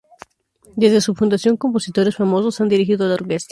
[0.75, 3.49] Desde su fundación compositores famosos han dirigido a la orquesta.